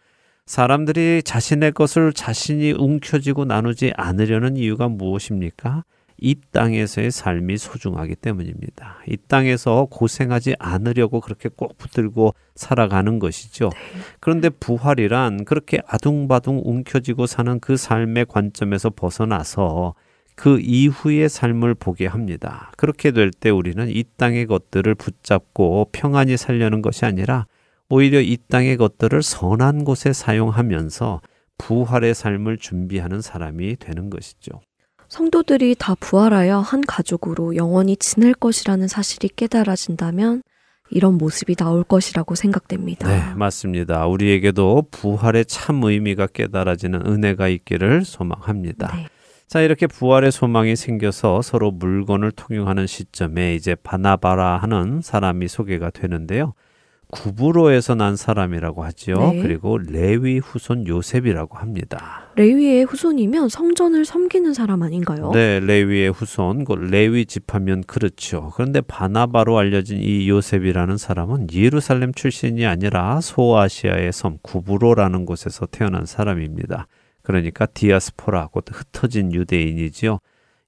[0.45, 5.83] 사람들이 자신의 것을 자신이 움켜쥐고 나누지 않으려는 이유가 무엇입니까?
[6.19, 8.97] 이 땅에서의 삶이 소중하기 때문입니다.
[9.07, 13.69] 이 땅에서 고생하지 않으려고 그렇게 꼭 붙들고 살아가는 것이죠.
[13.69, 14.01] 네.
[14.19, 19.95] 그런데 부활이란 그렇게 아둥바둥 움켜쥐고 사는 그 삶의 관점에서 벗어나서
[20.37, 22.71] 그 이후의 삶을 보게 합니다.
[22.77, 27.47] 그렇게 될 때 우리는 이 땅의 것들을 붙잡고 평안히 살려는 것이 아니라
[27.89, 31.21] 오히려 이 땅의 것들을 선한 곳에 사용하면서
[31.57, 34.61] 부활의 삶을 준비하는 사람이 되는 것이죠.
[35.09, 40.43] 성도들이 다 부활하여 한 가족으로 영원히 지낼 것이라는 사실이 깨달아진다면
[40.91, 43.07] 이런 모습이 나올 것이라고 생각됩니다.
[43.07, 44.05] 네, 맞습니다.
[44.05, 48.95] 우리에게도 부활의 참 의미가 깨달아지는 은혜가 있기를 소망합니다.
[48.95, 49.07] 네.
[49.47, 56.53] 자, 이렇게 부활의 소망이 생겨서 서로 물건을 통용하는 시점에 이제 바나바라 하는 사람이 소개가 되는데요.
[57.09, 59.15] 구브로에서 난 사람이라고 하지요.
[59.31, 59.41] 네.
[59.41, 62.27] 그리고 레위 후손 요셉이라고 합니다.
[62.35, 65.31] 레위의 후손이면 성전을 섬기는 사람 아닌가요?
[65.33, 68.51] 네, 레위의 후손, 그 레위 집하면 그렇죠.
[68.53, 76.87] 그런데 바나바로 알려진 이 요셉이라는 사람은 예루살렘 출신이 아니라 소아시아의 섬 구브로라는 곳에서 태어난 사람입니다.
[77.27, 80.19] 그러니까 디아스포라 곧 흩어진 유대인이지요.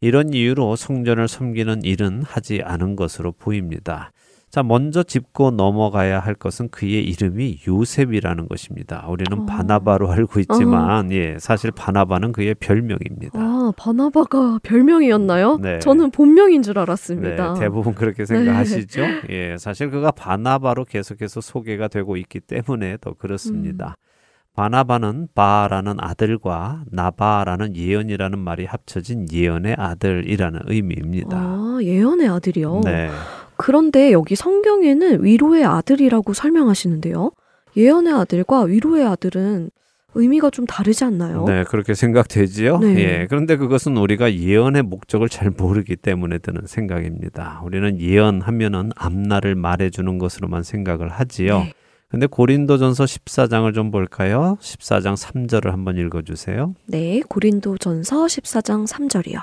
[0.02, 4.12] 이런 이유로 성전을 섬기는 일은 하지 않은 것으로 보입니다.
[4.50, 9.08] 자, 먼저 짚고 넘어가야 할 것은 그의 이름이 요셉이라는 것입니다.
[9.08, 9.46] 우리는 어.
[9.46, 13.40] 바나바로 알고 있지만, 예, 사실 바나바는 그의 별명입니다.
[13.40, 15.60] 아, 바나바가 별명이었나요?
[15.62, 15.80] 네.
[15.80, 17.54] 저는 본명인 줄 네, 알았습니다.
[17.54, 19.02] 대부분 그렇게 생각하시죠?
[19.30, 23.96] 예, 사실 그가 바나바로 계속해서 소개가 되고 있기 때문에 더 그렇습니다.
[24.60, 31.38] 바나바는 바라는 아들과 나바라는 예언이라는 말이 합쳐진 예언의 아들이라는 의미입니다.
[31.40, 32.82] 아, 예언의 아들이요.
[32.84, 33.10] 네.
[33.56, 37.32] 그런데 여기 성경에는 위로의 아들이라고 설명하시는데요.
[37.78, 39.72] 예언의 아들과 위로의 아들은
[40.16, 41.46] 의미가 좀 다르지 않나요?
[41.46, 42.80] 네, 그렇게 생각되지요.
[42.80, 42.96] 네.
[42.98, 47.62] 예, 그런데 그것은 우리가 예언의 목적을 잘 모르기 때문에 드는 생각입니다.
[47.64, 51.60] 우리는 예언하면은 앞날을 말해 주는 것으로만 생각을 하지요.
[51.60, 51.74] 네.
[52.10, 54.58] 근데 고린도전서 14장을 좀 볼까요?
[54.62, 56.74] 14장 3절을 한번 읽어 주세요.
[56.88, 59.42] 네, 고린도전서 14장 3절이요.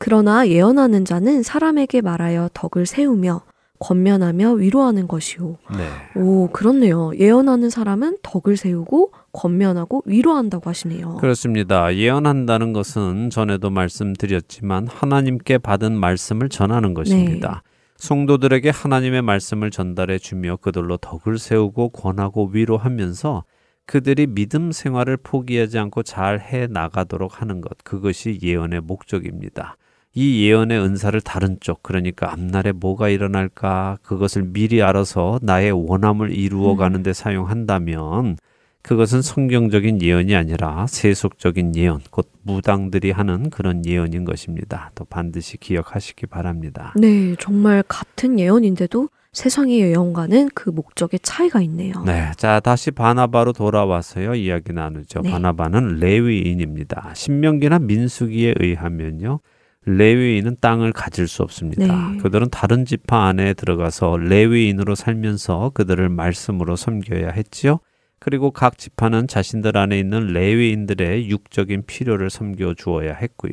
[0.00, 3.42] 그러나 예언하는 자는 사람에게 말하여 덕을 세우며
[3.78, 5.58] 권면하며 위로하는 것이요.
[5.76, 6.20] 네.
[6.20, 7.12] 오, 그렇네요.
[7.18, 11.16] 예언하는 사람은 덕을 세우고 권면하고 위로한다고 하시네요.
[11.16, 11.94] 그렇습니다.
[11.94, 17.62] 예언한다는 것은 전에도 말씀드렸지만 하나님께 받은 말씀을 전하는 것입니다.
[18.02, 23.44] 성도들에게 하나님의 말씀을 전달해 주며 그들로 덕을 세우고 권하고 위로하면서
[23.86, 27.78] 그들이 믿음 생활을 포기하지 않고 잘 해 나가도록 하는 것.
[27.84, 29.76] 그것이 예언의 목적입니다.
[30.14, 36.74] 이 예언의 은사를 다른 쪽, 그러니까 앞날에 뭐가 일어날까, 그것을 미리 알아서 나의 원함을 이루어
[36.74, 38.36] 가는데 사용한다면
[38.82, 44.90] 그것은 성경적인 예언이 아니라 세속적인 예언, 곧 무당들이 하는 그런 예언인 것입니다.
[44.94, 46.92] 또 반드시 기억하시기 바랍니다.
[46.96, 51.94] 네, 정말 같은 예언인데도 세상의 예언과는 그 목적의 차이가 있네요.
[52.04, 55.22] 네, 자 다시 바나바로 돌아와서요 이야기 나누죠.
[55.22, 55.30] 네.
[55.30, 57.12] 바나바는 레위인입니다.
[57.14, 59.40] 신명기나 민수기에 의하면요
[59.86, 62.10] 레위인은 땅을 가질 수 없습니다.
[62.10, 62.18] 네.
[62.18, 67.80] 그들은 다른 지파 안에 들어가서 레위인으로 살면서 그들을 말씀으로 섬겨야 했지요.
[68.24, 73.52] 그리고 각 지파는 자신들 안에 있는 레위인들의 육적인 필요를 섬겨 주어야 했고요.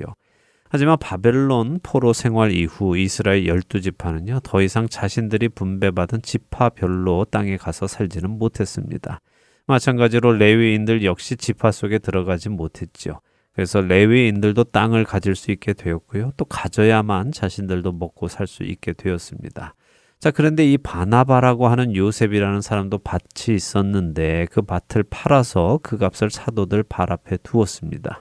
[0.70, 7.88] 하지만 바벨론 포로 생활 이후 이스라엘 열두 지파는요 더 이상 자신들이 분배받은 지파별로 땅에 가서
[7.88, 9.22] 살지는 못했습니다.
[9.66, 13.22] 마찬가지로 레위인들 역시 지파 속에 들어가지 못했죠.
[13.54, 16.34] 그래서 레위인들도 땅을 가질 수 있게 되었고요.
[16.38, 19.74] 또 가져야만 자신들도 먹고 살 수 있게 되었습니다.
[20.20, 26.84] 자, 그런데 이 바나바라고 하는 요셉이라는 사람도 밭이 있었는데 그 밭을 팔아서 그 값을 사도들
[26.84, 28.20] 발 앞에 두었습니다.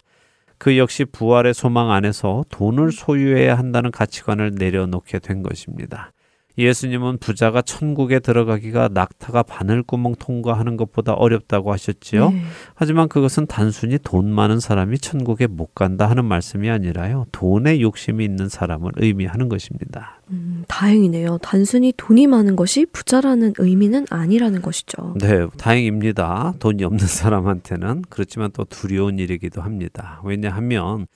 [0.58, 6.12] 그 역시 부활의 소망 안에서 돈을 소유해야 한다는 가치관을 내려놓게 된 것입니다.
[6.58, 12.30] 예수님은 부자가 천국에 들어가기가 낙타가 바늘구멍 통과하는 것보다 어렵다고 하셨지요.
[12.30, 12.42] 네.
[12.74, 17.26] 하지만 그것은 단순히 돈 많은 사람이 천국에 못 간다 하는 말씀이 아니라요.
[17.30, 20.20] 돈에 욕심이 있는 사람을 의미하는 것입니다.
[20.30, 21.38] 음, 다행이네요.
[21.42, 25.14] 단순히 돈이 많은 것이 부자라는 의미는 아니라는 것이죠.
[25.20, 26.54] 네, 다행입니다.
[26.58, 30.20] 돈이 없는 사람한테는 그렇지만 또 두려운 일이기도 합니다.
[30.24, 31.06] 왜냐하면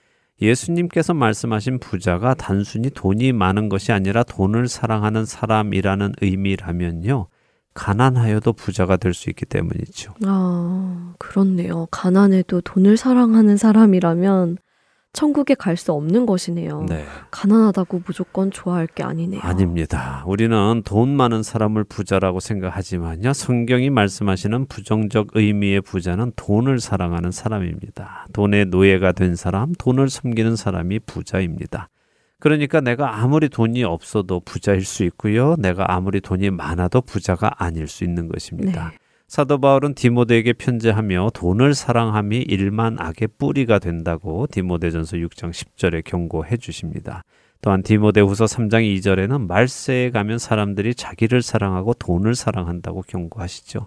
[0.40, 7.28] 예수님께서 말씀하신 부자가 단순히 돈이 많은 것이 아니라 돈을 사랑하는 사람이라는 의미라면요.
[7.74, 10.14] 가난하여도 부자가 될 수 있기 때문이죠.
[10.26, 11.86] 아, 그렇네요.
[11.90, 14.58] 가난해도 돈을 사랑하는 사람이라면
[15.12, 16.86] 천국에 갈 수 없는 것이네요.
[16.88, 17.04] 네.
[17.30, 19.40] 가난하다고 무조건 좋아할 게 아니네요.
[19.42, 20.22] 아닙니다.
[20.26, 23.32] 우리는 돈 많은 사람을 부자라고 생각하지만요.
[23.32, 28.26] 성경이 말씀하시는 부정적 의미의 부자는 돈을 사랑하는 사람입니다.
[28.32, 31.88] 돈의 노예가 된 사람, 돈을 섬기는 사람이 부자입니다.
[32.38, 35.56] 그러니까 내가 아무리 돈이 없어도 부자일 수 있고요.
[35.58, 38.90] 내가 아무리 돈이 많아도 부자가 아닐 수 있는 것입니다.
[38.90, 38.98] 네.
[39.32, 47.24] 사도 바울은 디모데에게 편지하며 돈을 사랑함이 일만 악의 뿌리가 된다고 디모데전서 6장 10절에 경고해 주십니다.
[47.62, 53.86] 또한 디모데후서 3장 2절에는 말세에 가면 사람들이 자기를 사랑하고 돈을 사랑한다고 경고하시죠.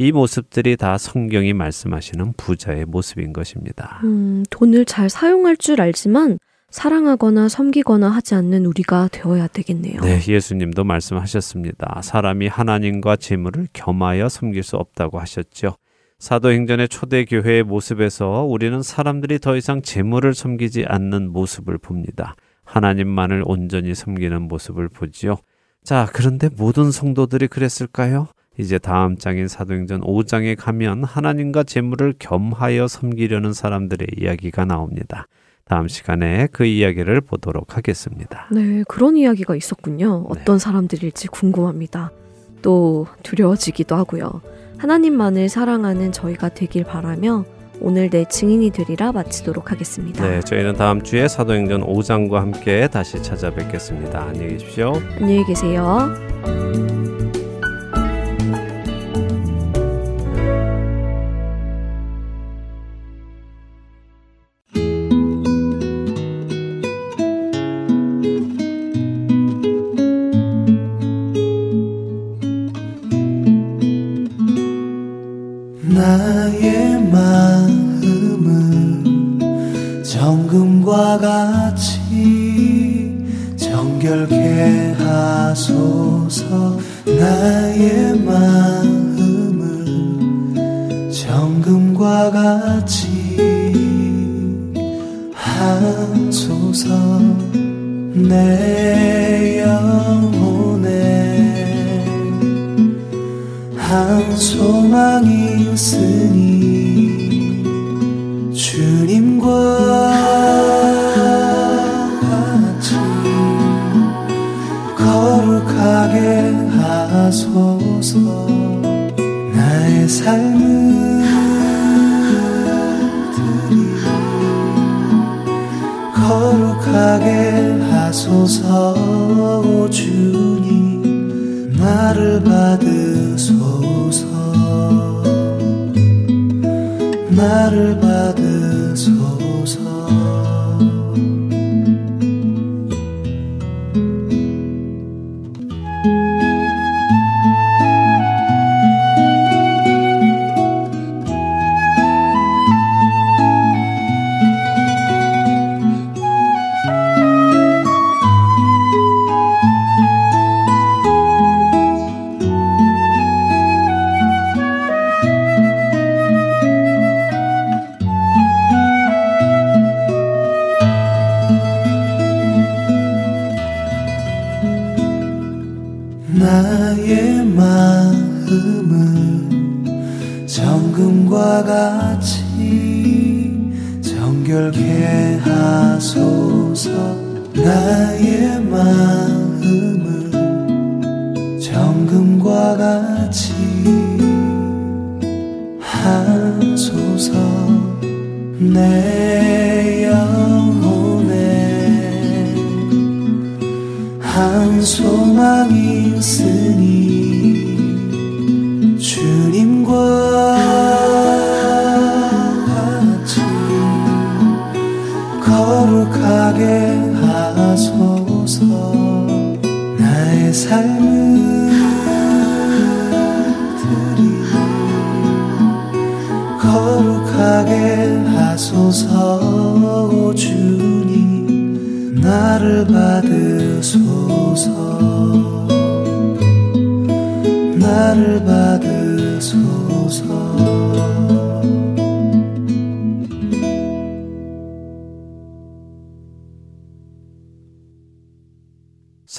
[0.00, 4.00] 이 모습들이 다 성경이 말씀하시는 부자의 모습인 것입니다.
[4.02, 6.40] 음, 돈을 잘 사용할 줄 알지만
[6.70, 10.00] 사랑하거나 섬기거나 하지 않는 우리가 되어야 되겠네요.
[10.02, 12.00] 네, 예수님도 말씀하셨습니다.
[12.02, 15.76] 사람이 하나님과 재물을 겸하여 섬길 수 없다고 하셨죠.
[16.18, 22.36] 사도행전의 초대 교회의 모습에서 우리는 사람들이 더 이상 재물을 섬기지 않는 모습을 봅니다.
[22.64, 25.38] 하나님만을 온전히 섬기는 모습을 보지요.
[25.82, 28.28] 자, 그런데 모든 성도들이 그랬을까요?
[28.58, 35.26] 이제 다음 장인 사도행전 5장에 가면 하나님과 재물을 겸하여 섬기려는 사람들의 이야기가 나옵니다.
[35.70, 38.48] 다음 시간에 그 이야기를 보도록 하겠습니다.
[38.50, 40.26] 네, 그런 이야기가 있었군요.
[40.28, 42.10] 어떤 사람들일지 궁금합니다.
[42.60, 44.40] 또 두려워지기도 하고요.
[44.78, 47.44] 하나님만을 사랑하는 저희가 되길 바라며
[47.80, 50.28] 오늘 내 증인이 되리라 마치도록 하겠습니다.
[50.28, 54.22] 네, 저희는 다음 주에 사도행전 5장과 함께 다시 찾아뵙겠습니다.
[54.22, 54.94] 안녕히 계십시오.
[55.20, 56.99] 안녕히 계세요.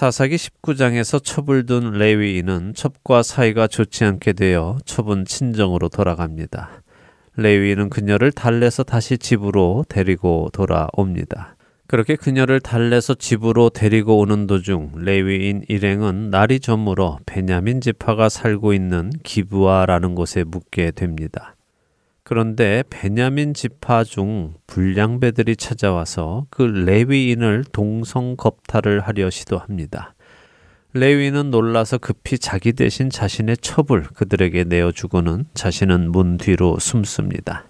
[0.02, 6.82] 사사기 19장에서 첩을 둔 레위인은 첩과 사이가 좋지 않게 되어 첩은 친정으로 돌아갑니다.
[7.36, 11.56] 레위인은 그녀를 달래서 다시 집으로 데리고 돌아옵니다.
[11.86, 19.12] 그렇게 그녀를 달래서 집으로 데리고 오는 도중 레위인 일행은 날이 저물어 베냐민 지파가 살고 있는
[19.22, 21.56] 기브아라는 곳에 묵게 됩니다.
[22.32, 30.16] 그런데 베냐민 지파 중 불량배들이 찾아와서 그 레위인을 동성 겁탈을 하려 시도합니다.
[30.94, 37.66] 레위인은 놀라서 급히 자기 대신 자신의 첩을 그들에게 내어 주고는 자신은 문 뒤로 숨습니다.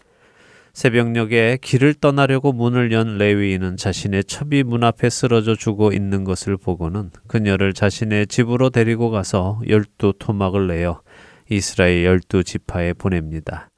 [0.73, 7.09] 새벽녘에 길을 떠나려고 문을 연 레위인은 자신의 첩이 문 앞에 쓰러져 죽어 있는 것을 보고는
[7.25, 11.01] 그녀를 자신의 집으로 데리고 가서 열두 토막을 내어
[11.49, 13.70] 이스라엘 열두 지파에 보냅니다.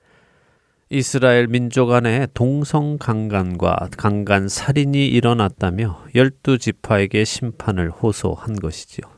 [0.96, 9.10] 이스라엘 민족 안에 동성 강간과 강간 살인이 일어났다며 열두 지파에게 심판을 호소한 것이지요.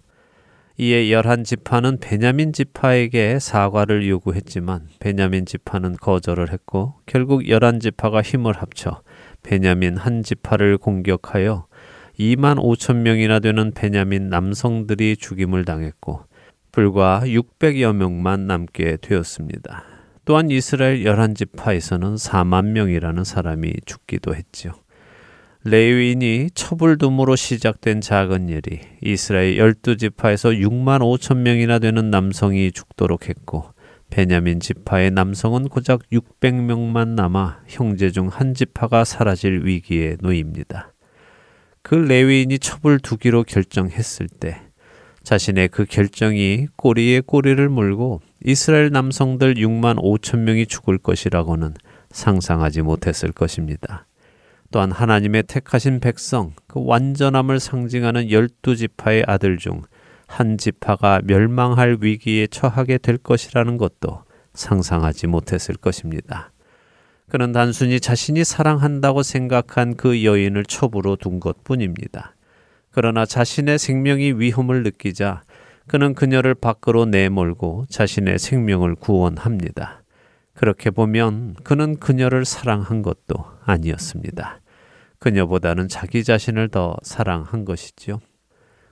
[0.77, 8.53] 이에 열한 지파는 베냐민 지파에게 사과를 요구했지만 베냐민 지파는 거절을 했고 결국 열한 지파가 힘을
[8.53, 9.01] 합쳐
[9.43, 11.67] 베냐민 한 지파를 공격하여
[12.17, 16.23] 2만 5천 명이나 되는 베냐민 남성들이 죽임을 당했고
[16.71, 19.94] 불과 600여 명만 남게 되었습니다.
[20.25, 24.73] 또한 이스라엘 열한 지파에서는 4만 명이라는 사람이 죽기도 했지요.
[25.63, 33.71] 레위인이 첩을둠으로 시작된 작은 일이 이스라엘 열두 지파에서 6만 5천 명이나 되는 남성이 죽도록 했고
[34.09, 40.93] 베냐민 지파의 남성은 고작 600명만 남아 형제 중 한 지파가 사라질 위기에 놓입니다.
[41.81, 44.61] 그 레위인이 첩을 두기로 결정했을 때
[45.23, 51.73] 자신의 그 결정이 꼬리에 꼬리를 물고 이스라엘 남성들 6만 5천 명이 죽을 것이라고는
[52.11, 54.05] 상상하지 못했을 것입니다.
[54.71, 59.81] 또한 하나님의 택하신 백성, 그 완전함을 상징하는 열두 지파의 아들 중
[60.27, 64.23] 한 지파가 멸망할 위기에 처하게 될 것이라는 것도
[64.53, 66.51] 상상하지 못했을 것입니다.
[67.29, 72.35] 그는 단순히 자신이 사랑한다고 생각한 그 여인을 첩으로 둔 것 뿐입니다.
[72.91, 75.43] 그러나 자신의 생명이 위험을 느끼자
[75.87, 80.03] 그는 그녀를 밖으로 내몰고 자신의 생명을 구원합니다.
[80.53, 84.61] 그렇게 보면 그는 그녀를 사랑한 것도 아니었습니다.
[85.19, 88.19] 그녀보다는 자기 자신을 더 사랑한 것이지요.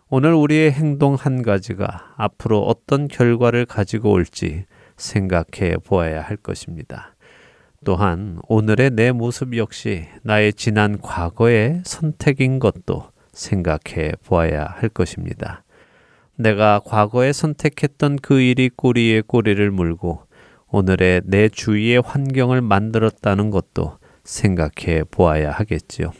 [0.09, 4.65] 오늘 우리의 행동 한 가지가 앞으로 어떤 결과를 가지고 올지
[4.97, 7.15] 생각해 보아야 할 것입니다.
[7.83, 15.62] 또한 오늘의 내 모습 역시 나의 지난 과거의 선택인 것도 생각해 보아야 할 것입니다.
[16.43, 20.23] 내가 과거에 선택했던 그 일이 꼬리에 꼬리를 물고
[20.67, 26.11] 오늘의 내 주위의 환경을 만들었다는 것도 생각해 보아야 하겠지요.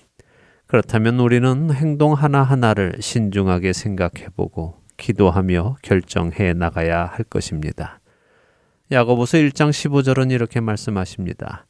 [0.66, 8.00] 그렇다면 우리는 행동 하나하나를 신중하게 생각해 보고 기도하며 결정해 나가야 할 것입니다.
[8.92, 11.66] 야고보서 1장 15절은 이렇게 말씀하십니다.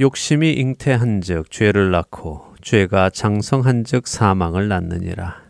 [0.00, 5.45] 욕심이 잉태한즉 죄를 낳고 죄가 장성한즉 사망을 낳느니라.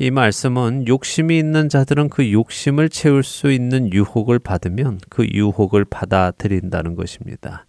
[0.00, 6.94] 이 말씀은 욕심이 있는 자들은 그 욕심을 채울 수 있는 유혹을 받으면 그 유혹을 받아들인다는
[6.94, 7.66] 것입니다.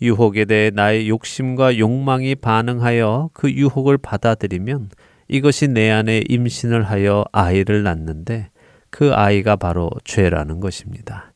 [0.00, 4.90] 유혹에 대해 나의 욕심과 욕망이 반응하여 그 유혹을 받아들이면
[5.26, 8.50] 이것이 내 안에 임신을 하여 아이를 낳는데
[8.90, 11.32] 그 아이가 바로 죄라는 것입니다.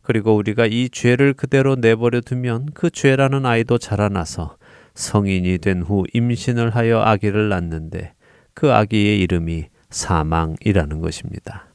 [0.00, 4.56] 그리고 우리가 이 죄를 그대로 내버려 두면 그 죄라는 아이도 자라나서
[4.94, 8.14] 성인이 된 후 임신을 하여 아기를 낳는데
[8.54, 11.66] 그 아기의 이름이 사망이라는 것입니다.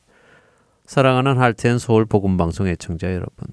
[0.85, 3.47] 사랑하는 할텐 서울 복음 방송 애청자 여러분.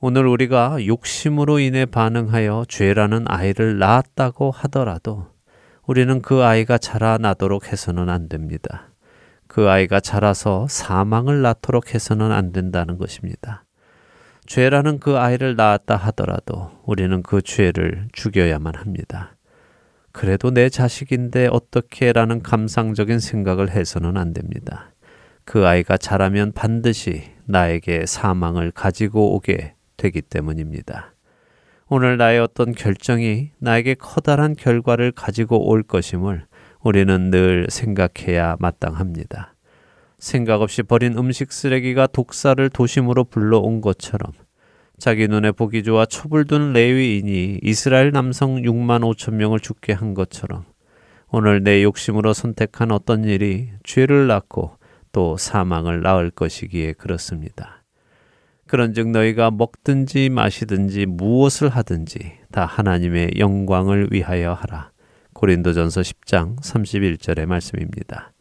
[0.00, 5.28] 오늘 우리가 욕심으로 인해 반응하여 죄라는 아이를 낳았다고 하더라도
[5.86, 8.88] 우리는 그 아이가 자라나도록 해서는 안 됩니다.
[9.46, 13.64] 그 아이가 자라서 사망을 낳도록 해서는 안 된다는 것입니다.
[14.46, 19.36] 죄라는 그 아이를 낳았다 하더라도 우리는 그 죄를 죽여야만 합니다.
[20.12, 24.92] 그래도 내 자식인데 어떻게 라는 감상적인 생각을 해서는 안 됩니다.
[25.44, 31.14] 그 아이가 자라면 반드시 나에게 사망을 가지고 오게 되기 때문입니다.
[31.88, 36.46] 오늘 나의 어떤 결정이 나에게 커다란 결과를 가지고 올 것임을
[36.80, 39.54] 우리는 늘 생각해야 마땅합니다.
[40.18, 44.32] 생각 없이 버린 음식 쓰레기가 독사를 도심으로 불러온 것처럼
[44.98, 50.64] 자기 눈에 보기 좋아 첩을 둔 레위인이 이스라엘 남성 6만 5천 명을 죽게 한 것처럼
[51.30, 54.76] 오늘 내 욕심으로 선택한 어떤 일이 죄를 낳고
[55.12, 57.82] 또 사망을 낳을 것이기에 그렇습니다.
[58.66, 64.92] 그런즉 너희가 먹든지 마시든지 무엇을 하든지 다 하나님의 영광을 위하여 하라.
[65.34, 68.32] 고린도전서 10장 31절의 말씀입니다.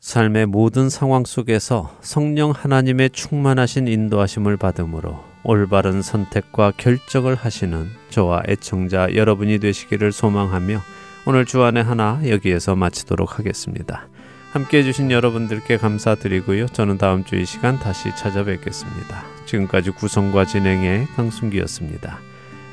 [0.00, 9.14] 삶의 모든 상황 속에서 성령 하나님의 충만하신 인도하심을 받음으로 올바른 선택과 결정을 하시는 저와 애청자
[9.14, 10.80] 여러분이 되시기를 소망하며
[11.26, 14.08] 오늘 주안의 하나 여기에서 마치도록 하겠습니다.
[14.52, 16.66] 함께 해주신 여러분들께 감사드리고요.
[16.68, 19.24] 저는 다음 주 이 시간 다시 찾아뵙겠습니다.
[19.46, 22.18] 지금까지 구성과 진행의 강순기였습니다.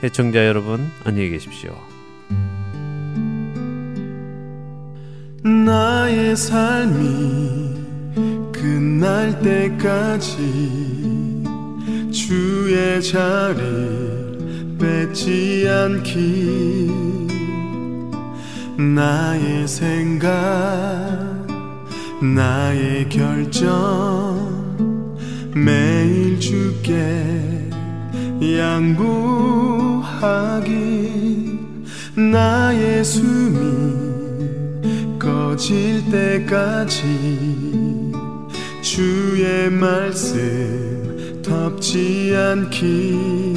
[0.04, 1.76] 애청자 여러분 안녕히 계십시오.
[5.44, 7.82] 나의 삶이
[8.52, 11.31] 끝날 때까지
[12.12, 13.58] 주의 자리
[14.78, 16.92] 뺏지 않기.
[18.78, 20.30] 나의 생각
[22.22, 24.52] 나의 결정
[25.56, 27.70] 매일 주께
[28.60, 30.12] 양보하기.
[32.16, 34.02] 나의 숨이
[35.18, 38.12] 꺼질 때까지
[38.82, 41.01] 주의 말씀
[41.42, 43.54] 덮지 않기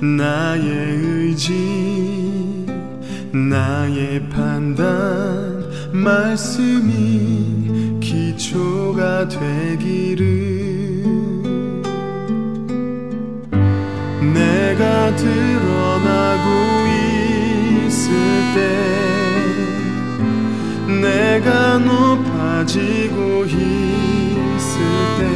[0.00, 2.66] 나의 의지
[3.32, 10.26] 나의 판단 말씀이 기초가 되기를
[14.34, 16.46] 내가 드러나고
[17.86, 18.10] 있을
[18.54, 18.58] 때
[21.00, 23.56] 내가 높아지고 있을
[25.18, 25.35] 때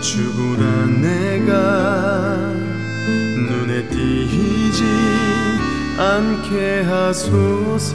[0.00, 2.52] 주보다 내가
[3.48, 4.84] 눈에 띄지
[5.98, 7.94] 않게 하소서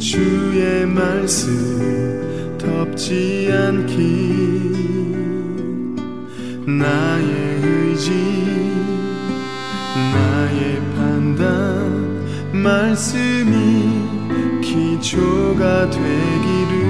[0.00, 4.40] 주의 말씀 덮지 않기.
[6.66, 8.10] 나의 의지
[9.94, 13.90] 나의 판단 말씀이
[14.62, 16.89] 기초가 되기를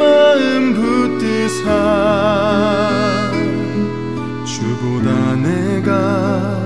[0.00, 1.68] 마음 붙드사
[4.46, 6.64] 주보다 내가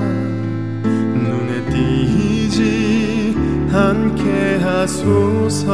[1.15, 3.35] 눈에 띄지
[3.73, 5.67] 않게 하소서.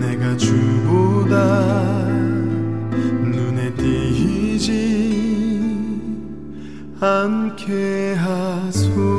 [0.00, 1.36] 내가 주보다
[3.22, 4.72] 눈에 띄지
[7.00, 9.17] 않게 하소서